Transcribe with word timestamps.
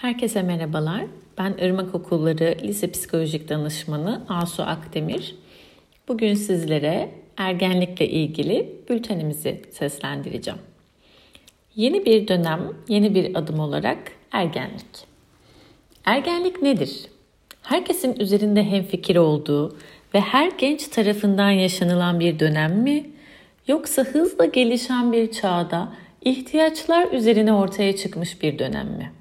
Herkese 0.00 0.42
merhabalar. 0.42 1.04
Ben 1.38 1.54
Irmak 1.60 1.94
Okulları 1.94 2.56
Lise 2.62 2.90
Psikolojik 2.90 3.48
Danışmanı 3.48 4.24
Asu 4.28 4.62
Akdemir. 4.62 5.34
Bugün 6.08 6.34
sizlere 6.34 7.10
ergenlikle 7.36 8.08
ilgili 8.08 8.76
bültenimizi 8.90 9.62
seslendireceğim. 9.70 10.60
Yeni 11.76 12.04
bir 12.04 12.28
dönem, 12.28 12.60
yeni 12.88 13.14
bir 13.14 13.34
adım 13.34 13.60
olarak 13.60 13.98
ergenlik. 14.32 15.06
Ergenlik 16.04 16.62
nedir? 16.62 17.06
Herkesin 17.62 18.20
üzerinde 18.20 18.64
hemfikir 18.64 19.16
olduğu 19.16 19.76
ve 20.14 20.20
her 20.20 20.50
genç 20.58 20.88
tarafından 20.88 21.50
yaşanılan 21.50 22.20
bir 22.20 22.38
dönem 22.38 22.82
mi? 22.82 23.10
Yoksa 23.68 24.02
hızla 24.02 24.44
gelişen 24.44 25.12
bir 25.12 25.32
çağda 25.32 25.92
ihtiyaçlar 26.22 27.12
üzerine 27.12 27.52
ortaya 27.52 27.96
çıkmış 27.96 28.42
bir 28.42 28.58
dönem 28.58 28.86
mi? 28.86 29.12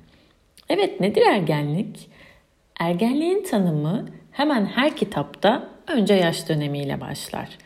Evet 0.69 0.99
nedir 0.99 1.21
ergenlik? 1.21 2.09
Ergenliğin 2.79 3.43
tanımı 3.43 4.05
hemen 4.31 4.65
her 4.65 4.95
kitapta 4.95 5.69
önce 5.87 6.13
yaş 6.13 6.49
dönemiyle 6.49 7.01
başlar. 7.01 7.57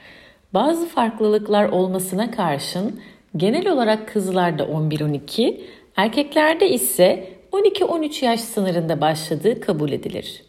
Bazı 0.54 0.88
farklılıklar 0.88 1.70
olmasına 1.70 2.32
karşın 2.32 3.02
genel 3.38 3.68
olarak 3.68 4.08
kızlarda 4.08 4.64
11-12, 4.64 5.62
erkeklerde 5.96 6.70
ise 6.70 7.30
12-13 7.52 8.26
yaş 8.26 8.40
sınırında 8.40 9.02
başladığı 9.02 9.62
kabul 9.62 9.92
edilir. 9.92 10.44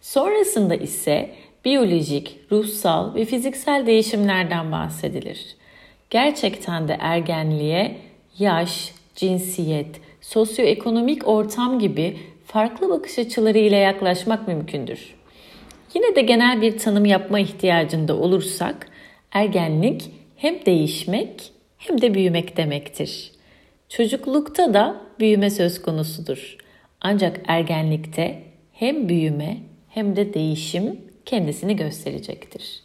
Sonrasında 0.00 0.74
ise 0.74 1.30
biyolojik, 1.64 2.38
ruhsal 2.52 3.14
ve 3.14 3.24
fiziksel 3.24 3.86
değişimlerden 3.86 4.72
bahsedilir. 4.72 5.56
Gerçekten 6.10 6.88
de 6.88 6.96
ergenliğe 7.00 7.96
yaş, 8.38 8.92
cinsiyet, 9.14 10.00
sosyoekonomik 10.28 11.28
ortam 11.28 11.78
gibi 11.78 12.16
farklı 12.46 12.88
bakış 12.88 13.18
açıları 13.18 13.58
ile 13.58 13.76
yaklaşmak 13.76 14.48
mümkündür. 14.48 15.14
Yine 15.94 16.16
de 16.16 16.20
genel 16.20 16.62
bir 16.62 16.78
tanım 16.78 17.04
yapma 17.04 17.40
ihtiyacında 17.40 18.16
olursak, 18.16 18.86
ergenlik 19.32 20.10
hem 20.36 20.66
değişmek 20.66 21.52
hem 21.78 22.00
de 22.00 22.14
büyümek 22.14 22.56
demektir. 22.56 23.32
Çocuklukta 23.88 24.74
da 24.74 25.00
büyüme 25.20 25.50
söz 25.50 25.82
konusudur. 25.82 26.56
Ancak 27.00 27.40
ergenlikte 27.46 28.42
hem 28.72 29.08
büyüme 29.08 29.56
hem 29.88 30.16
de 30.16 30.34
değişim 30.34 31.00
kendisini 31.26 31.76
gösterecektir. 31.76 32.82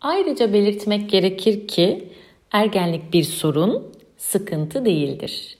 Ayrıca 0.00 0.52
belirtmek 0.52 1.10
gerekir 1.10 1.68
ki 1.68 2.08
ergenlik 2.52 3.12
bir 3.12 3.24
sorun, 3.24 3.92
sıkıntı 4.16 4.84
değildir 4.84 5.56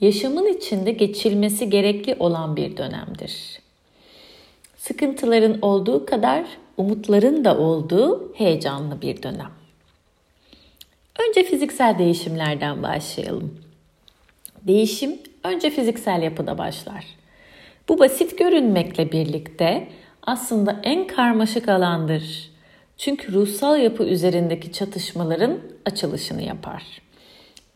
yaşamın 0.00 0.46
içinde 0.46 0.92
geçilmesi 0.92 1.70
gerekli 1.70 2.16
olan 2.18 2.56
bir 2.56 2.76
dönemdir. 2.76 3.60
Sıkıntıların 4.76 5.58
olduğu 5.62 6.06
kadar 6.06 6.46
umutların 6.76 7.44
da 7.44 7.58
olduğu 7.58 8.34
heyecanlı 8.34 9.02
bir 9.02 9.22
dönem. 9.22 9.50
Önce 11.28 11.44
fiziksel 11.44 11.98
değişimlerden 11.98 12.82
başlayalım. 12.82 13.60
Değişim 14.62 15.18
önce 15.44 15.70
fiziksel 15.70 16.22
yapıda 16.22 16.58
başlar. 16.58 17.04
Bu 17.88 17.98
basit 17.98 18.38
görünmekle 18.38 19.12
birlikte 19.12 19.88
aslında 20.22 20.80
en 20.82 21.06
karmaşık 21.06 21.68
alandır. 21.68 22.50
Çünkü 22.96 23.32
ruhsal 23.32 23.80
yapı 23.80 24.04
üzerindeki 24.04 24.72
çatışmaların 24.72 25.58
açılışını 25.86 26.42
yapar 26.42 26.82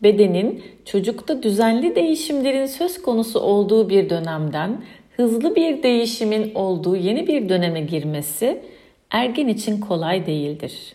bedenin 0.03 0.63
çocukta 0.85 1.43
düzenli 1.43 1.97
değişimlerin 1.97 2.67
söz 2.67 3.03
konusu 3.03 3.41
olduğu 3.41 3.89
bir 3.89 4.11
dönemden 4.11 4.85
hızlı 5.17 5.57
bir 5.57 5.83
değişimin 5.83 6.55
olduğu 6.55 6.97
yeni 6.97 7.27
bir 7.27 7.49
döneme 7.49 7.81
girmesi 7.81 8.63
ergen 9.11 9.49
için 9.49 9.81
kolay 9.81 10.27
değildir. 10.27 10.95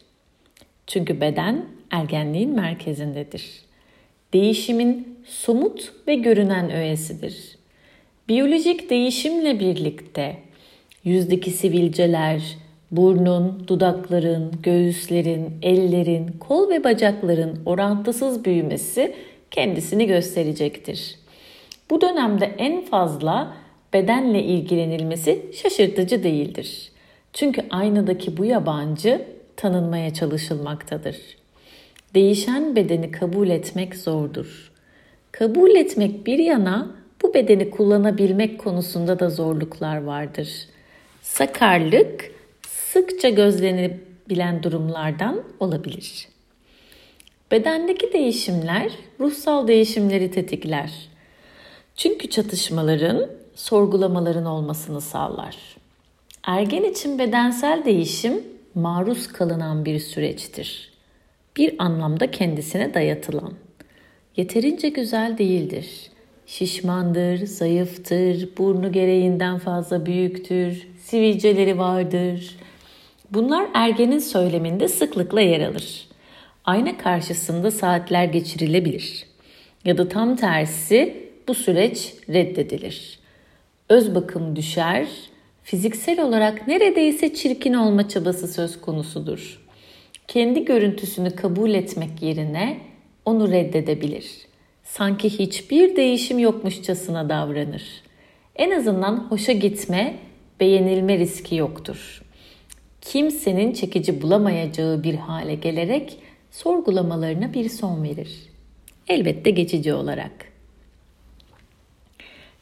Çünkü 0.88 1.22
beden 1.22 1.66
ergenliğin 1.92 2.56
merkezindedir. 2.56 3.62
Değişimin 4.34 5.20
somut 5.26 5.94
ve 6.08 6.16
görünen 6.16 6.72
öğesidir. 6.72 7.58
Biyolojik 8.28 8.90
değişimle 8.90 9.60
birlikte 9.60 10.38
yüzdeki 11.04 11.52
sivilceler, 11.52 12.58
burnun, 12.96 13.64
dudakların, 13.68 14.52
göğüslerin, 14.64 15.54
ellerin, 15.62 16.28
kol 16.40 16.70
ve 16.70 16.84
bacakların 16.84 17.60
orantısız 17.66 18.46
büyümesi 18.46 19.16
kendisini 19.52 20.08
gösterecektir. 20.08 21.16
Bu 21.90 22.02
dönemde 22.02 22.46
en 22.58 22.82
fazla 22.82 23.54
bedenle 23.94 24.44
ilgilenilmesi 24.44 25.46
şaşırtıcı 25.54 26.24
değildir. 26.24 26.92
Çünkü 27.34 27.62
aynadaki 27.70 28.38
bu 28.38 28.46
yabancı 28.46 29.26
tanınmaya 29.56 30.14
çalışılmaktadır. 30.14 31.18
Değişen 32.16 32.76
bedeni 32.76 33.12
kabul 33.12 33.50
etmek 33.50 33.96
zordur. 33.96 34.72
Kabul 35.32 35.70
etmek 35.70 36.28
bir 36.28 36.40
yana 36.40 36.96
bu 37.24 37.34
bedeni 37.34 37.70
kullanabilmek 37.70 38.60
konusunda 38.60 39.20
da 39.20 39.30
zorluklar 39.30 40.04
vardır. 40.04 40.50
Sakarlık 41.22 42.32
sıkça 42.94 43.30
gözlenebilen 43.30 44.64
durumlardan 44.64 45.44
olabilir. 45.60 46.28
Bedendeki 47.52 48.14
değişimler 48.14 48.92
ruhsal 49.20 49.68
değişimleri 49.68 50.32
tetikler. 50.32 50.92
Çünkü 51.96 52.30
çatışmaların, 52.30 53.30
sorgulamaların 53.56 54.46
olmasını 54.46 55.02
sağlar. 55.02 55.58
Ergen 56.44 56.84
için 56.84 57.20
bedensel 57.20 57.86
değişim 57.86 58.44
maruz 58.76 59.28
kalınan 59.28 59.86
bir 59.86 60.00
süreçtir. 60.00 60.94
Bir 61.58 61.76
anlamda 61.80 62.32
kendisine 62.32 62.94
dayatılan. 62.94 63.54
Yeterince 64.38 64.90
güzel 64.90 65.38
değildir. 65.38 66.12
Şişmandır, 66.46 67.46
zayıftır, 67.46 68.50
burnu 68.58 68.92
gereğinden 68.92 69.58
fazla 69.58 70.06
büyüktür, 70.06 70.88
sivilceleri 71.00 71.78
vardır, 71.78 72.58
Bunlar 73.34 73.68
ergenin 73.74 74.20
söyleminde 74.20 74.88
sıklıkla 74.88 75.42
yer 75.42 75.62
alır. 75.62 76.08
Ayna 76.66 76.98
karşısında 76.98 77.72
saatler 77.72 78.26
geçirilebilir. 78.26 79.26
Ya 79.86 79.98
da 79.98 80.10
tam 80.10 80.36
tersi 80.36 81.28
bu 81.48 81.54
süreç 81.54 82.14
reddedilir. 82.30 83.20
Öz 83.90 84.16
bakım 84.16 84.56
düşer, 84.56 85.08
fiziksel 85.64 86.22
olarak 86.22 86.68
neredeyse 86.68 87.34
çirkin 87.34 87.74
olma 87.74 88.10
çabası 88.10 88.48
söz 88.48 88.82
konusudur. 88.82 89.62
Kendi 90.28 90.66
görüntüsünü 90.66 91.36
kabul 91.36 91.70
etmek 91.74 92.22
yerine 92.22 92.78
onu 93.26 93.52
reddedebilir. 93.52 94.26
Sanki 94.84 95.30
hiçbir 95.30 95.96
değişim 95.96 96.40
yokmuşçasına 96.40 97.30
davranır. 97.30 97.84
En 98.56 98.72
azından 98.72 99.18
hoşa 99.18 99.52
gitme, 99.52 100.16
beğenilme 100.60 101.18
riski 101.18 101.56
yoktur 101.56 102.23
kimsenin 103.04 103.74
çekici 103.74 104.22
bulamayacağı 104.22 105.04
bir 105.04 105.16
hale 105.16 105.56
gelerek 105.56 106.18
sorgulamalarına 106.52 107.54
bir 107.54 107.70
son 107.70 108.04
verir. 108.04 108.40
Elbette 109.08 109.52
geçici 109.52 109.94
olarak. 109.94 110.32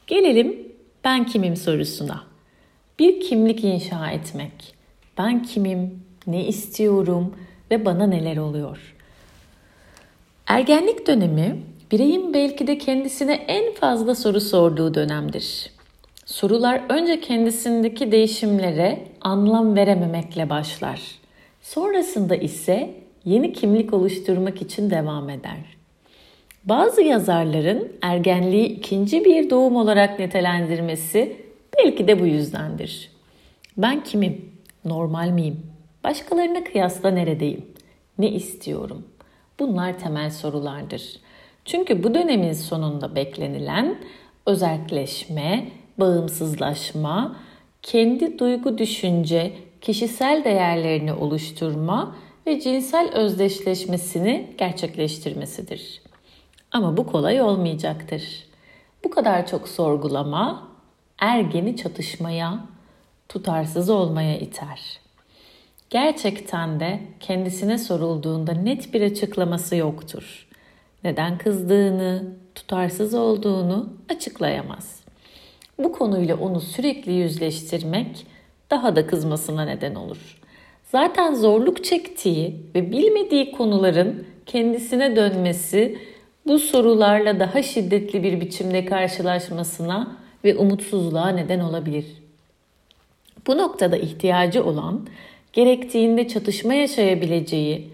Gelelim 0.06 0.72
ben 1.04 1.26
kimim 1.26 1.56
sorusuna. 1.56 2.24
Bir 2.98 3.20
kimlik 3.20 3.64
inşa 3.64 4.10
etmek. 4.10 4.74
Ben 5.18 5.42
kimim, 5.42 6.04
ne 6.26 6.46
istiyorum 6.46 7.34
ve 7.70 7.84
bana 7.84 8.06
neler 8.06 8.36
oluyor? 8.36 8.94
Ergenlik 10.46 11.06
dönemi 11.06 11.62
bireyin 11.92 12.34
belki 12.34 12.66
de 12.66 12.78
kendisine 12.78 13.34
en 13.34 13.74
fazla 13.74 14.14
soru 14.14 14.40
sorduğu 14.40 14.94
dönemdir. 14.94 15.71
Sorular 16.32 16.82
önce 16.88 17.20
kendisindeki 17.20 18.12
değişimlere 18.12 18.98
anlam 19.20 19.76
verememekle 19.76 20.50
başlar. 20.50 21.00
Sonrasında 21.62 22.36
ise 22.36 22.94
yeni 23.24 23.52
kimlik 23.52 23.94
oluşturmak 23.94 24.62
için 24.62 24.90
devam 24.90 25.30
eder. 25.30 25.76
Bazı 26.64 27.02
yazarların 27.02 27.92
ergenliği 28.02 28.66
ikinci 28.66 29.24
bir 29.24 29.50
doğum 29.50 29.76
olarak 29.76 30.18
nitelendirmesi 30.18 31.36
belki 31.78 32.08
de 32.08 32.20
bu 32.20 32.26
yüzdendir. 32.26 33.10
Ben 33.76 34.04
kimim? 34.04 34.52
Normal 34.84 35.28
miyim? 35.28 35.60
Başkalarına 36.04 36.64
kıyasla 36.64 37.10
neredeyim? 37.10 37.66
Ne 38.18 38.30
istiyorum? 38.30 39.06
Bunlar 39.58 39.98
temel 39.98 40.30
sorulardır. 40.30 41.02
Çünkü 41.64 42.02
bu 42.02 42.14
dönemin 42.14 42.52
sonunda 42.52 43.14
beklenilen 43.14 43.96
özelleşme, 44.46 45.64
bağımsızlaşma, 45.98 47.36
kendi 47.82 48.38
duygu 48.38 48.78
düşünce, 48.78 49.52
kişisel 49.80 50.44
değerlerini 50.44 51.12
oluşturma 51.12 52.16
ve 52.46 52.60
cinsel 52.60 53.10
özdeşleşmesini 53.12 54.54
gerçekleştirmesidir. 54.58 56.02
Ama 56.72 56.96
bu 56.96 57.06
kolay 57.06 57.40
olmayacaktır. 57.40 58.22
Bu 59.04 59.10
kadar 59.10 59.46
çok 59.46 59.68
sorgulama, 59.68 60.68
ergeni 61.18 61.76
çatışmaya, 61.76 62.60
tutarsız 63.28 63.90
olmaya 63.90 64.38
iter. 64.38 65.00
Gerçekten 65.90 66.80
de 66.80 67.00
kendisine 67.20 67.78
sorulduğunda 67.78 68.52
net 68.52 68.94
bir 68.94 69.02
açıklaması 69.02 69.76
yoktur. 69.76 70.48
Neden 71.04 71.38
kızdığını, 71.38 72.36
tutarsız 72.54 73.14
olduğunu 73.14 73.92
açıklayamaz. 74.08 75.01
Bu 75.84 75.92
konuyla 75.92 76.36
onu 76.36 76.60
sürekli 76.60 77.12
yüzleştirmek 77.12 78.26
daha 78.70 78.96
da 78.96 79.06
kızmasına 79.06 79.64
neden 79.64 79.94
olur. 79.94 80.40
Zaten 80.92 81.34
zorluk 81.34 81.84
çektiği 81.84 82.56
ve 82.74 82.92
bilmediği 82.92 83.52
konuların 83.52 84.26
kendisine 84.46 85.16
dönmesi 85.16 85.98
bu 86.46 86.58
sorularla 86.58 87.40
daha 87.40 87.62
şiddetli 87.62 88.22
bir 88.22 88.40
biçimde 88.40 88.84
karşılaşmasına 88.84 90.16
ve 90.44 90.56
umutsuzluğa 90.56 91.28
neden 91.28 91.60
olabilir. 91.60 92.04
Bu 93.46 93.58
noktada 93.58 93.96
ihtiyacı 93.96 94.64
olan, 94.64 95.06
gerektiğinde 95.52 96.28
çatışma 96.28 96.74
yaşayabileceği, 96.74 97.90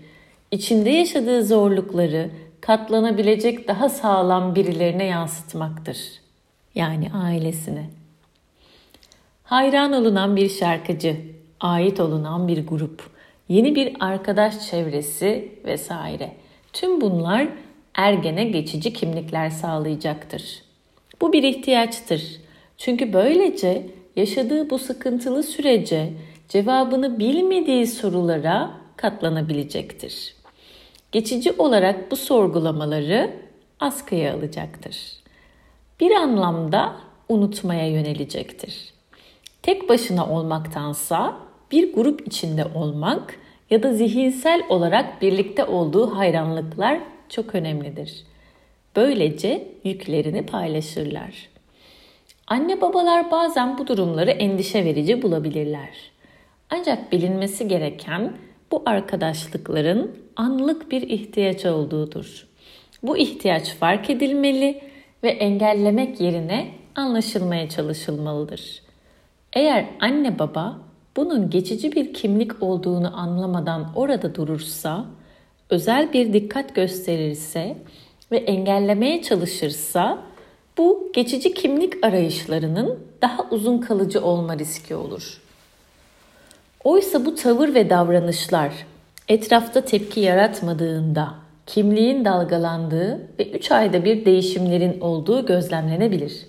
içinde 0.51 0.91
yaşadığı 0.91 1.45
zorlukları 1.45 2.31
katlanabilecek 2.61 3.69
daha 3.69 3.89
sağlam 3.89 4.55
birilerine 4.55 5.05
yansıtmaktır. 5.05 5.99
Yani 6.79 7.11
ailesine. 7.15 7.91
Hayran 9.43 9.93
olunan 9.93 10.37
bir 10.37 10.49
şarkıcı, 10.49 11.17
ait 11.61 12.01
olunan 12.01 12.49
bir 12.49 12.67
grup, 12.67 13.11
yeni 13.49 13.75
bir 13.75 13.97
arkadaş 14.01 14.71
çevresi 14.71 15.53
vesaire. 15.65 16.33
Tüm 16.73 17.01
bunlar 17.01 17.49
ergene 17.95 18.45
geçici 18.45 18.93
kimlikler 18.93 19.51
sağlayacaktır. 19.51 20.63
Bu 21.21 21.33
bir 21.33 21.43
ihtiyaçtır. 21.43 22.41
Çünkü 22.77 23.13
böylece 23.13 23.87
yaşadığı 24.17 24.71
bu 24.71 24.79
sıkıntılı 24.79 25.43
sürece 25.43 26.13
cevabını 26.49 27.19
bilmediği 27.19 27.87
sorulara 27.87 28.71
katlanabilecektir. 28.97 30.35
Geçici 31.13 31.53
olarak 31.53 32.11
bu 32.11 32.17
sorgulamaları 32.17 33.31
askıya 33.81 34.35
alacaktır. 34.35 35.19
Bir 36.01 36.11
anlamda 36.11 36.97
unutmaya 37.29 37.89
yönelecektir. 37.89 38.93
Tek 39.63 39.89
başına 39.89 40.29
olmaktansa 40.29 41.37
bir 41.71 41.95
grup 41.95 42.27
içinde 42.27 42.65
olmak 42.75 43.39
ya 43.71 43.83
da 43.83 43.95
zihinsel 43.95 44.63
olarak 44.69 45.23
birlikte 45.23 45.65
olduğu 45.65 46.17
hayranlıklar 46.17 46.99
çok 47.29 47.55
önemlidir. 47.55 48.25
Böylece 48.97 49.69
yüklerini 49.85 50.47
paylaşırlar. 50.47 51.49
Anne 52.47 52.81
babalar 52.81 53.31
bazen 53.31 53.79
bu 53.79 53.87
durumları 53.87 54.31
endişe 54.31 54.85
verici 54.85 55.23
bulabilirler. 55.23 55.91
Ancak 56.71 57.13
bilinmesi 57.13 57.69
gereken 57.69 58.33
bu 58.73 58.83
arkadaşlıkların 58.87 60.17
anlık 60.37 60.91
bir 60.91 61.03
ihtiyaç 61.03 61.67
olduğudur. 61.67 62.47
Bu 63.03 63.19
ihtiyaç 63.19 63.75
fark 63.75 64.11
edilmeli 64.11 64.88
ve 65.23 65.29
engellemek 65.29 66.21
yerine 66.21 66.69
anlaşılmaya 66.95 67.69
çalışılmalıdır. 67.69 68.83
Eğer 69.53 69.87
anne 70.01 70.39
baba 70.39 70.79
bunun 71.17 71.51
geçici 71.51 71.93
bir 71.93 72.15
kimlik 72.15 72.63
olduğunu 72.63 73.21
anlamadan 73.21 73.93
orada 73.95 74.35
durursa, 74.35 75.05
özel 75.71 76.13
bir 76.13 76.33
dikkat 76.33 76.75
gösterirse 76.75 77.77
ve 78.33 78.37
engellemeye 78.37 79.23
çalışırsa 79.23 80.19
bu 80.79 81.11
geçici 81.15 81.55
kimlik 81.55 82.07
arayışlarının 82.07 82.99
daha 83.23 83.47
uzun 83.51 83.79
kalıcı 83.79 84.25
olma 84.25 84.59
riski 84.59 84.95
olur. 84.95 85.41
Oysa 86.85 87.25
bu 87.25 87.35
tavır 87.35 87.75
ve 87.75 87.91
davranışlar 87.91 88.73
etrafta 89.29 89.81
tepki 89.81 90.21
yaratmadığında 90.21 91.35
kimliğin 91.69 92.25
dalgalandığı 92.25 93.29
ve 93.39 93.51
3 93.51 93.71
ayda 93.71 94.05
bir 94.05 94.25
değişimlerin 94.25 95.01
olduğu 95.01 95.47
gözlemlenebilir. 95.47 96.47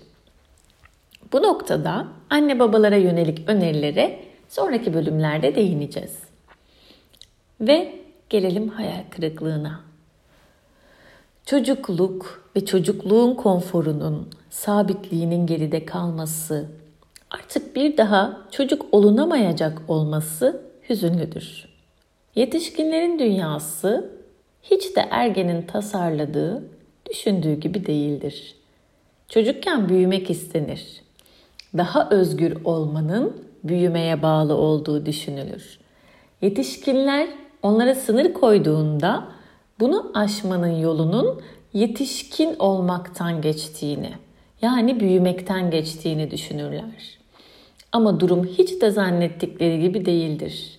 Bu 1.33 1.43
noktada 1.43 2.07
anne 2.29 2.59
babalara 2.59 2.95
yönelik 2.95 3.49
önerilere 3.49 4.19
sonraki 4.49 4.93
bölümlerde 4.93 5.55
değineceğiz. 5.55 6.17
Ve 7.61 7.95
gelelim 8.29 8.69
hayal 8.69 9.03
kırıklığına. 9.09 9.79
Çocukluk 11.45 12.51
ve 12.55 12.65
çocukluğun 12.65 13.35
konforunun, 13.35 14.29
sabitliğinin 14.49 15.47
geride 15.47 15.85
kalması, 15.85 16.65
artık 17.31 17.75
bir 17.75 17.97
daha 17.97 18.37
çocuk 18.51 18.85
olunamayacak 18.91 19.81
olması 19.87 20.61
hüzünlüdür. 20.89 21.69
Yetişkinlerin 22.35 23.19
dünyası 23.19 24.18
hiç 24.63 24.95
de 24.95 25.07
ergenin 25.11 25.61
tasarladığı, 25.61 26.63
düşündüğü 27.09 27.53
gibi 27.53 27.85
değildir. 27.85 28.55
Çocukken 29.29 29.89
büyümek 29.89 30.29
istenir. 30.29 31.01
Daha 31.77 32.09
özgür 32.09 32.65
olmanın 32.65 33.43
büyümeye 33.63 34.21
bağlı 34.21 34.55
olduğu 34.55 35.05
düşünülür. 35.05 35.79
Yetişkinler 36.41 37.27
onlara 37.63 37.95
sınır 37.95 38.33
koyduğunda 38.33 39.27
bunu 39.79 40.11
aşmanın 40.13 40.79
yolunun 40.79 41.41
yetişkin 41.73 42.55
olmaktan 42.59 43.41
geçtiğini, 43.41 44.11
yani 44.61 44.99
büyümekten 44.99 45.71
geçtiğini 45.71 46.31
düşünürler. 46.31 47.19
Ama 47.91 48.19
durum 48.19 48.45
hiç 48.45 48.81
de 48.81 48.91
zannettikleri 48.91 49.81
gibi 49.81 50.05
değildir. 50.05 50.78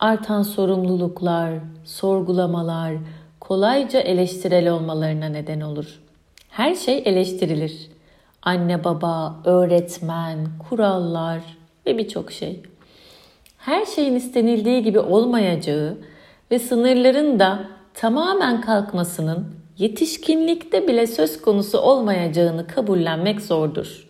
Artan 0.00 0.42
sorumluluklar, 0.42 1.52
sorgulamalar 1.84 2.94
kolayca 3.40 4.00
eleştirel 4.00 4.70
olmalarına 4.70 5.26
neden 5.26 5.60
olur. 5.60 6.00
Her 6.50 6.74
şey 6.74 7.02
eleştirilir. 7.04 7.88
Anne 8.42 8.84
baba, 8.84 9.40
öğretmen, 9.44 10.48
kurallar 10.68 11.40
ve 11.86 11.98
birçok 11.98 12.32
şey. 12.32 12.62
Her 13.58 13.86
şeyin 13.86 14.14
istenildiği 14.14 14.82
gibi 14.82 14.98
olmayacağı 14.98 15.98
ve 16.50 16.58
sınırların 16.58 17.38
da 17.38 17.64
tamamen 17.94 18.60
kalkmasının 18.60 19.54
yetişkinlikte 19.78 20.88
bile 20.88 21.06
söz 21.06 21.42
konusu 21.42 21.78
olmayacağını 21.78 22.66
kabullenmek 22.66 23.40
zordur. 23.40 24.08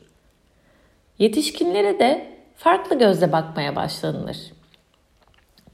Yetişkinlere 1.19 1.99
de 1.99 2.27
farklı 2.57 2.99
gözle 2.99 3.33
bakmaya 3.33 3.77
başlanılır. 3.77 4.58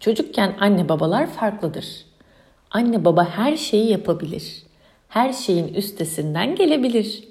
Çocukken 0.04 0.54
anne 0.61 0.88
babalar 0.88 1.26
farklıdır. 1.26 2.04
Anne 2.70 3.04
baba 3.04 3.28
her 3.28 3.56
şeyi 3.56 3.90
yapabilir. 3.90 4.62
Her 5.08 5.32
şeyin 5.32 5.75
üstesinden 5.75 6.54
gelebilir. 6.54 7.25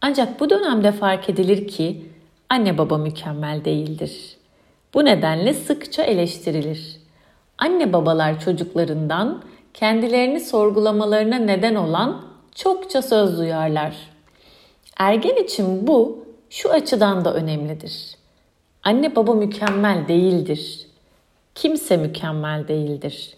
Ancak 0.00 0.40
bu 0.40 0.50
dönemde 0.50 0.92
fark 0.92 1.30
edilir 1.30 1.68
ki 1.68 2.06
anne 2.48 2.78
baba 2.78 2.98
mükemmel 2.98 3.64
değildir. 3.64 4.36
Bu 4.94 5.04
nedenle 5.04 5.54
sıkça 5.54 6.02
eleştirilir. 6.02 6.96
Anne 7.58 7.92
babalar 7.92 8.40
çocuklarından 8.40 9.42
kendilerini 9.74 10.40
sorgulamalarına 10.40 11.36
neden 11.36 11.74
olan 11.74 12.22
çokça 12.54 13.02
söz 13.02 13.38
duyarlar. 13.38 13.96
Ergen 14.96 15.44
için 15.44 15.86
bu 15.86 16.24
şu 16.50 16.70
açıdan 16.70 17.24
da 17.24 17.34
önemlidir. 17.34 18.16
Anne 18.82 19.16
baba 19.16 19.34
mükemmel 19.34 20.08
değildir. 20.08 20.87
Kimse 21.62 21.96
mükemmel 21.96 22.68
değildir. 22.68 23.36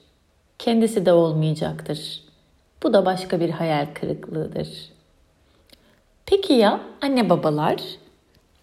Kendisi 0.58 1.06
de 1.06 1.12
olmayacaktır. 1.12 2.22
Bu 2.82 2.92
da 2.92 3.06
başka 3.06 3.40
bir 3.40 3.50
hayal 3.50 3.86
kırıklığıdır. 3.94 4.68
Peki 6.26 6.52
ya 6.52 6.80
anne 7.00 7.30
babalar? 7.30 7.82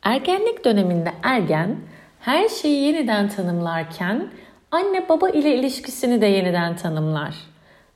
Ergenlik 0.04 0.66
döneminde 0.66 1.12
ergen 1.24 1.78
her 2.20 2.50
şeyi 2.50 2.84
yeniden 2.84 3.30
tanımlarken 3.30 4.30
anne 4.72 5.10
baba 5.10 5.30
ile 5.30 5.56
ilişkisini 5.56 6.22
de 6.22 6.26
yeniden 6.26 6.76
tanımlar. 6.76 7.36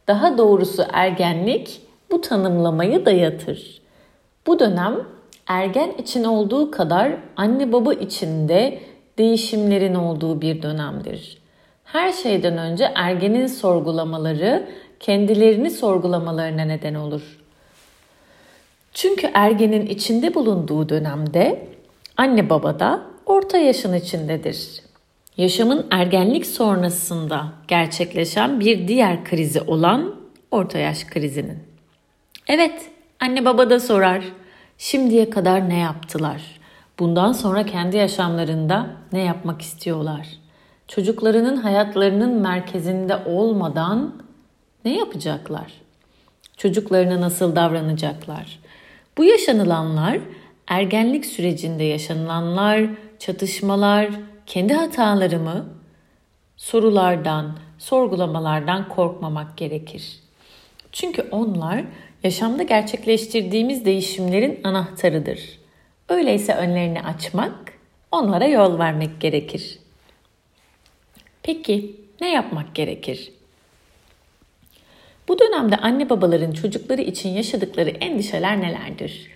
Daha 0.08 0.38
doğrusu 0.38 0.84
ergenlik 0.94 1.82
bu 2.12 2.22
tanımlamayı 2.22 3.06
dayatır. 3.06 3.82
Bu 4.48 4.60
dönem 4.60 4.96
ergen 5.48 5.92
için 5.92 6.24
olduğu 6.24 6.72
kadar 6.72 7.14
anne 7.36 7.74
baba 7.74 7.94
için 7.94 8.50
de 8.50 8.80
değişimlerin 9.18 9.96
olduğu 9.96 10.42
bir 10.42 10.62
dönemdir. 10.62 11.41
Her 11.92 12.12
şeyden 12.12 12.58
önce 12.58 12.92
ergenin 12.96 13.48
sorgulamaları 13.48 14.70
kendilerini 15.00 15.72
sorgulamalarına 15.72 16.62
neden 16.62 16.94
olur. 16.94 17.22
Çünkü 18.94 19.30
ergenin 19.34 19.86
içinde 19.86 20.34
bulunduğu 20.34 20.90
dönemde 20.90 21.68
anne 22.18 22.50
baba 22.50 22.80
da 22.80 23.02
orta 23.26 23.58
yaşın 23.58 23.94
içindedir. 23.94 24.82
Yaşamın 25.38 25.88
ergenlik 25.92 26.46
sonrasında 26.46 27.48
gerçekleşen 27.68 28.60
bir 28.60 28.88
diğer 28.88 29.24
krizi 29.24 29.62
olan 29.62 30.16
orta 30.52 30.78
yaş 30.78 31.04
krizinin. 31.04 31.60
Evet, 32.48 32.90
anne 33.20 33.46
baba 33.46 33.70
da 33.70 33.80
sorar. 33.80 34.24
Şimdiye 34.78 35.30
kadar 35.30 35.70
ne 35.70 35.78
yaptılar? 35.78 36.42
Bundan 37.00 37.32
sonra 37.32 37.66
kendi 37.66 37.98
yaşamlarında 37.98 38.88
ne 39.12 39.20
yapmak 39.22 39.62
istiyorlar? 39.62 40.41
Çocuklarının 40.96 41.56
hayatlarının 41.56 42.42
merkezinde 42.42 43.16
olmadan 43.26 44.24
ne 44.86 44.98
yapacaklar? 44.98 45.74
Çocuklarına 46.58 47.22
nasıl 47.22 47.56
davranacaklar? 47.56 48.60
Bu 49.18 49.24
yaşanılanlar 49.24 50.20
ergenlik 50.68 51.26
sürecinde 51.26 51.84
yaşanılanlar, 51.84 52.82
çatışmalar, 53.20 54.10
kendi 54.46 54.74
hataları 54.74 55.40
mı? 55.40 55.66
Sorulardan, 56.58 57.58
sorgulamalardan 57.80 58.90
korkmamak 58.90 59.58
gerekir. 59.58 60.20
Çünkü 60.92 61.28
onlar 61.32 61.84
yaşamda 62.24 62.64
gerçekleştirdiğimiz 62.64 63.86
değişimlerin 63.86 64.60
anahtarıdır. 64.64 65.40
Öyleyse 66.10 66.54
önlerini 66.54 67.02
açmak, 67.02 67.74
onlara 68.12 68.46
yol 68.46 68.80
vermek 68.80 69.22
gerekir. 69.22 69.82
Peki 71.44 71.96
ne 72.22 72.34
yapmak 72.34 72.76
gerekir? 72.76 73.32
Bu 75.28 75.40
dönemde 75.40 75.76
anne 75.76 76.10
babaların 76.10 76.52
çocukları 76.52 77.02
için 77.02 77.30
yaşadıkları 77.30 77.90
endişeler 77.90 78.62
nelerdir? 78.62 79.28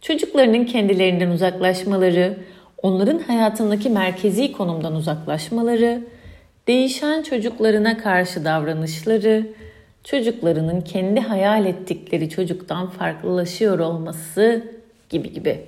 Çocuklarının 0.00 0.64
kendilerinden 0.64 1.30
uzaklaşmaları, 1.30 2.38
onların 2.82 3.18
hayatındaki 3.18 3.90
merkezi 3.90 4.52
konumdan 4.52 4.94
uzaklaşmaları, 4.94 6.02
değişen 6.68 7.22
çocuklarına 7.22 7.98
karşı 7.98 8.44
davranışları, 8.44 9.46
çocuklarının 10.04 10.80
kendi 10.80 11.20
hayal 11.20 11.66
ettikleri 11.66 12.30
çocuktan 12.30 12.90
farklılaşıyor 12.90 13.78
olması 13.78 14.64
gibi 15.10 15.32
gibi. 15.32 15.60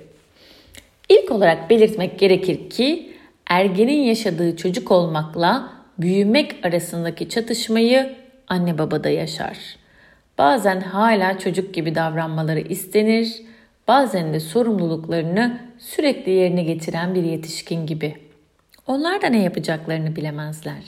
İlk 1.09 1.31
olarak 1.31 1.69
belirtmek 1.69 2.19
gerekir 2.19 2.69
ki 2.69 3.13
ergenin 3.47 4.01
yaşadığı 4.01 4.57
çocuk 4.57 4.91
olmakla 4.91 5.80
büyümek 6.01 6.65
arasındaki 6.65 7.29
çatışmayı 7.29 8.15
anne 8.47 8.77
babada 8.77 9.09
yaşar. 9.09 9.57
Bazen 10.37 10.81
hala 10.81 11.39
çocuk 11.39 11.73
gibi 11.73 11.95
davranmaları 11.95 12.59
istenir, 12.59 13.41
bazen 13.87 14.33
de 14.33 14.39
sorumluluklarını 14.39 15.59
sürekli 15.79 16.31
yerine 16.31 16.63
getiren 16.63 17.15
bir 17.15 17.23
yetişkin 17.23 17.85
gibi. 17.85 18.15
Onlar 18.87 19.21
da 19.21 19.27
ne 19.27 19.43
yapacaklarını 19.43 20.15
bilemezler. 20.15 20.83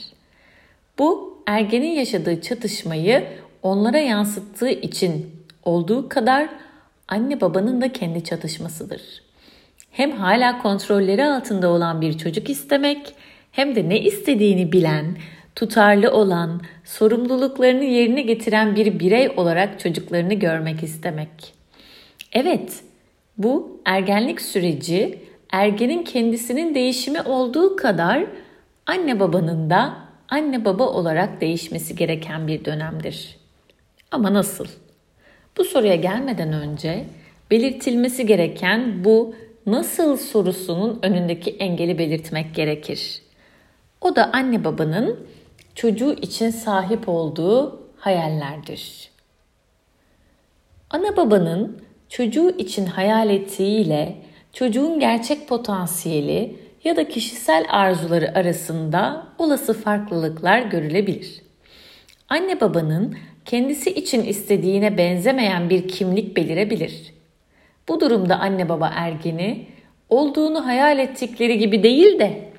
Bu 0.98 1.38
ergenin 1.46 1.90
yaşadığı 1.90 2.40
çatışmayı 2.40 3.24
onlara 3.62 3.98
yansıttığı 3.98 4.70
için 4.70 5.30
olduğu 5.64 6.08
kadar 6.08 6.48
anne 7.08 7.40
babanın 7.40 7.80
da 7.80 7.92
kendi 7.92 8.24
çatışmasıdır. 8.24 9.02
Hem 9.90 10.10
hala 10.10 10.62
kontrolleri 10.62 11.24
altında 11.24 11.68
olan 11.68 12.00
bir 12.00 12.18
çocuk 12.18 12.50
istemek 12.50 13.14
hem 13.54 13.74
de 13.76 13.88
ne 13.88 14.00
istediğini 14.00 14.72
bilen, 14.72 15.16
tutarlı 15.54 16.10
olan, 16.10 16.60
sorumluluklarını 16.84 17.84
yerine 17.84 18.22
getiren 18.22 18.76
bir 18.76 18.98
birey 19.00 19.32
olarak 19.36 19.80
çocuklarını 19.80 20.34
görmek 20.34 20.82
istemek. 20.82 21.28
Evet, 22.32 22.82
bu 23.38 23.80
ergenlik 23.84 24.40
süreci 24.40 25.18
ergenin 25.52 26.02
kendisinin 26.02 26.74
değişimi 26.74 27.22
olduğu 27.22 27.76
kadar 27.76 28.26
anne 28.86 29.20
babanın 29.20 29.70
da 29.70 29.94
anne 30.28 30.64
baba 30.64 30.88
olarak 30.88 31.40
değişmesi 31.40 31.96
gereken 31.96 32.46
bir 32.46 32.64
dönemdir. 32.64 33.36
Ama 34.10 34.34
nasıl? 34.34 34.66
Bu 35.56 35.64
soruya 35.64 35.94
gelmeden 35.94 36.52
önce 36.52 37.04
belirtilmesi 37.50 38.26
gereken 38.26 39.04
bu 39.04 39.34
nasıl 39.66 40.16
sorusunun 40.16 40.98
önündeki 41.02 41.50
engeli 41.50 41.98
belirtmek 41.98 42.54
gerekir. 42.54 43.23
O 44.04 44.16
da 44.16 44.30
anne 44.32 44.64
babanın 44.64 45.26
çocuğu 45.74 46.12
için 46.12 46.50
sahip 46.50 47.08
olduğu 47.08 47.82
hayallerdir. 47.96 49.10
Ana 50.90 51.16
babanın 51.16 51.82
çocuğu 52.08 52.50
için 52.50 52.86
hayal 52.86 53.30
ettiğiyle 53.30 54.16
çocuğun 54.52 55.00
gerçek 55.00 55.48
potansiyeli 55.48 56.56
ya 56.84 56.96
da 56.96 57.08
kişisel 57.08 57.66
arzuları 57.68 58.34
arasında 58.34 59.26
olası 59.38 59.72
farklılıklar 59.72 60.62
görülebilir. 60.62 61.42
Anne 62.28 62.60
babanın 62.60 63.16
kendisi 63.44 63.90
için 63.90 64.24
istediğine 64.24 64.98
benzemeyen 64.98 65.70
bir 65.70 65.88
kimlik 65.88 66.36
belirebilir. 66.36 67.14
Bu 67.88 68.00
durumda 68.00 68.40
anne 68.40 68.68
baba 68.68 68.92
ergeni 68.94 69.66
olduğunu 70.08 70.66
hayal 70.66 70.98
ettikleri 70.98 71.58
gibi 71.58 71.82
değil 71.82 72.18
de 72.18 72.53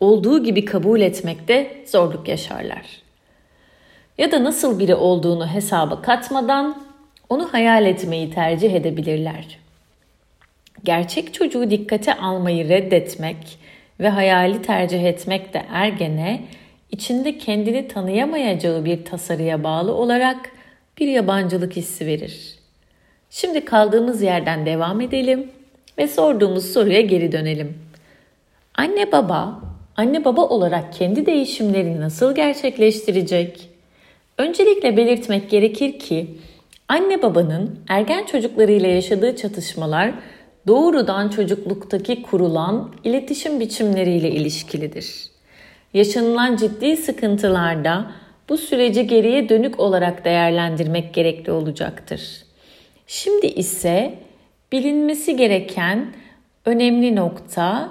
olduğu 0.00 0.44
gibi 0.44 0.64
kabul 0.64 1.00
etmekte 1.00 1.84
zorluk 1.86 2.28
yaşarlar. 2.28 3.02
Ya 4.18 4.32
da 4.32 4.44
nasıl 4.44 4.78
biri 4.78 4.94
olduğunu 4.94 5.46
hesaba 5.46 6.02
katmadan 6.02 6.84
onu 7.28 7.52
hayal 7.52 7.86
etmeyi 7.86 8.30
tercih 8.30 8.74
edebilirler. 8.74 9.58
Gerçek 10.84 11.34
çocuğu 11.34 11.70
dikkate 11.70 12.14
almayı 12.14 12.68
reddetmek 12.68 13.58
ve 14.00 14.08
hayali 14.08 14.62
tercih 14.62 15.04
etmek 15.04 15.54
de 15.54 15.62
ergene 15.70 16.44
içinde 16.90 17.38
kendini 17.38 17.88
tanıyamayacağı 17.88 18.84
bir 18.84 19.04
tasarıya 19.04 19.64
bağlı 19.64 19.94
olarak 19.94 20.50
bir 20.98 21.08
yabancılık 21.08 21.76
hissi 21.76 22.06
verir. 22.06 22.58
Şimdi 23.30 23.64
kaldığımız 23.64 24.22
yerden 24.22 24.66
devam 24.66 25.00
edelim 25.00 25.50
ve 25.98 26.08
sorduğumuz 26.08 26.72
soruya 26.72 27.00
geri 27.00 27.32
dönelim. 27.32 27.78
Anne 28.74 29.12
baba, 29.12 29.60
anne 29.96 30.24
baba 30.24 30.42
olarak 30.42 30.92
kendi 30.92 31.26
değişimlerini 31.26 32.00
nasıl 32.00 32.34
gerçekleştirecek? 32.34 33.68
Öncelikle 34.38 34.96
belirtmek 34.96 35.50
gerekir 35.50 35.98
ki 35.98 36.26
anne 36.88 37.22
babanın 37.22 37.78
ergen 37.88 38.24
çocuklarıyla 38.26 38.88
yaşadığı 38.88 39.36
çatışmalar 39.36 40.10
doğrudan 40.66 41.28
çocukluktaki 41.28 42.22
kurulan 42.22 42.94
iletişim 43.04 43.60
biçimleriyle 43.60 44.30
ilişkilidir. 44.30 45.24
Yaşanılan 45.94 46.56
ciddi 46.56 46.96
sıkıntılarda 46.96 48.10
bu 48.48 48.58
süreci 48.58 49.06
geriye 49.06 49.48
dönük 49.48 49.80
olarak 49.80 50.24
değerlendirmek 50.24 51.14
gerekli 51.14 51.52
olacaktır. 51.52 52.42
Şimdi 53.06 53.46
ise 53.46 54.14
bilinmesi 54.72 55.36
gereken 55.36 56.12
önemli 56.64 57.16
nokta 57.16 57.90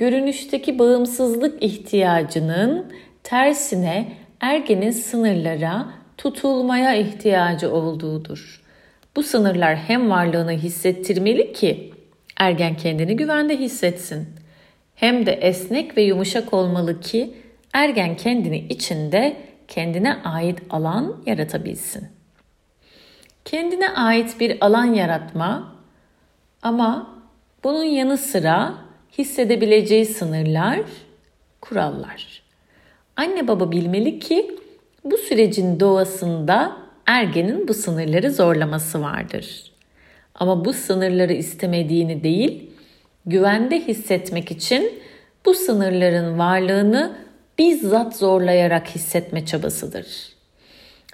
görünüşteki 0.00 0.78
bağımsızlık 0.78 1.62
ihtiyacının 1.62 2.92
tersine 3.22 4.12
ergenin 4.40 4.90
sınırlara 4.90 5.86
tutulmaya 6.18 6.94
ihtiyacı 6.94 7.72
olduğudur. 7.72 8.62
Bu 9.16 9.22
sınırlar 9.22 9.76
hem 9.76 10.10
varlığını 10.10 10.52
hissettirmeli 10.52 11.52
ki 11.52 11.94
ergen 12.36 12.76
kendini 12.76 13.16
güvende 13.16 13.58
hissetsin 13.58 14.28
hem 14.94 15.26
de 15.26 15.32
esnek 15.32 15.96
ve 15.96 16.02
yumuşak 16.02 16.54
olmalı 16.54 17.00
ki 17.00 17.34
ergen 17.72 18.16
kendini 18.16 18.58
içinde 18.58 19.36
kendine 19.68 20.14
ait 20.22 20.58
alan 20.70 21.22
yaratabilsin. 21.26 22.08
Kendine 23.44 23.88
ait 23.88 24.40
bir 24.40 24.56
alan 24.60 24.94
yaratma 24.94 25.74
ama 26.62 27.14
bunun 27.64 27.84
yanı 27.84 28.18
sıra 28.18 28.89
hissedebileceği 29.18 30.06
sınırlar, 30.06 30.80
kurallar. 31.60 32.42
Anne 33.16 33.48
baba 33.48 33.72
bilmeli 33.72 34.18
ki 34.18 34.56
bu 35.04 35.16
sürecin 35.16 35.80
doğasında 35.80 36.76
ergenin 37.06 37.68
bu 37.68 37.74
sınırları 37.74 38.32
zorlaması 38.32 39.02
vardır. 39.02 39.72
Ama 40.34 40.64
bu 40.64 40.72
sınırları 40.72 41.32
istemediğini 41.32 42.22
değil, 42.22 42.70
güvende 43.26 43.80
hissetmek 43.80 44.50
için 44.50 44.92
bu 45.46 45.54
sınırların 45.54 46.38
varlığını 46.38 47.16
bizzat 47.58 48.16
zorlayarak 48.16 48.88
hissetme 48.88 49.46
çabasıdır. 49.46 50.06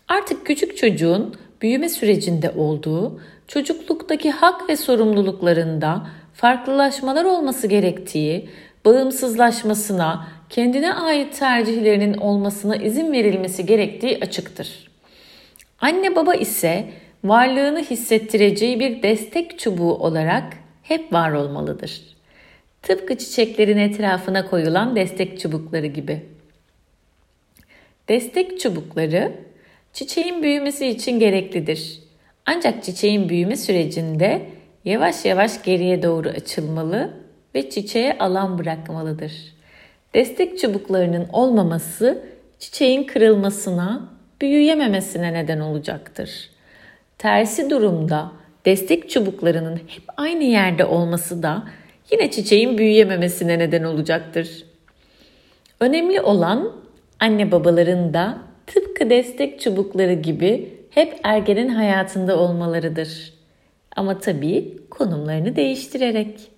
Artık 0.09 0.47
küçük 0.47 0.77
çocuğun 0.77 1.35
büyüme 1.63 1.89
sürecinde 1.89 2.51
olduğu, 2.51 3.21
çocukluktaki 3.49 4.31
hak 4.31 4.69
ve 4.69 4.77
sorumluluklarında 4.77 6.07
farklılaşmalar 6.37 7.25
olması 7.25 7.67
gerektiği, 7.67 8.49
bağımsızlaşmasına, 8.85 10.29
kendine 10.51 10.95
ait 10.95 11.39
tercihlerinin 11.39 12.15
olmasına 12.15 12.77
izin 12.77 13.13
verilmesi 13.13 13.67
gerektiği 13.67 14.19
açıktır. 14.21 14.91
Anne 15.81 16.17
baba 16.17 16.35
ise 16.35 16.85
varlığını 17.25 17.83
hissettireceği 17.83 18.81
bir 18.81 19.03
destek 19.03 19.59
çubuğu 19.59 19.95
olarak 19.95 20.53
hep 20.83 21.13
var 21.13 21.33
olmalıdır. 21.33 22.03
Tıpkı 22.83 23.19
çiçeklerin 23.19 23.79
etrafına 23.79 24.51
koyulan 24.51 24.97
destek 24.97 25.41
çubukları 25.41 25.87
gibi. 25.87 26.23
Destek 28.09 28.61
çubukları 28.61 29.33
çiçeğin 29.93 30.43
büyümesi 30.43 30.87
için 30.87 31.19
gereklidir. 31.19 32.01
Ancak 32.47 32.85
çiçeğin 32.85 33.29
büyüme 33.29 33.57
sürecinde 33.57 34.56
yavaş 34.87 35.25
yavaş 35.25 35.63
geriye 35.63 36.03
doğru 36.03 36.29
açılmalı 36.29 37.11
ve 37.55 37.71
çiçeğe 37.71 38.19
alan 38.19 38.59
bırakmalıdır. 38.59 39.33
Destek 40.15 40.59
çubuklarının 40.59 41.27
olmaması 41.33 42.23
çiçeğin 42.59 43.05
kırılmasına, 43.05 44.09
büyüyememesine 44.41 45.33
neden 45.33 45.61
olacaktır. 45.61 46.51
Tersi 47.19 47.71
durumda 47.71 48.33
destek 48.67 49.11
çubuklarının 49.11 49.77
hep 49.77 50.03
aynı 50.17 50.45
yerde 50.45 50.85
olması 50.85 51.43
da 51.43 51.63
yine 52.11 52.31
çiçeğin 52.31 52.79
büyüyememesine 52.79 53.59
neden 53.59 53.83
olacaktır. 53.83 54.65
Önemli 55.81 56.21
olan 56.21 56.73
anne 57.21 57.53
babaların 57.53 58.15
da 58.15 58.39
tıpkı 58.67 59.11
destek 59.11 59.61
çubukları 59.61 60.13
gibi 60.13 60.75
hep 60.91 61.21
ergenin 61.23 61.69
hayatında 61.69 62.39
olmalarıdır. 62.39 63.36
Ama 63.97 64.19
tabii 64.19 64.77
konumlarını 64.91 65.57
değiştirerek. 65.57 66.51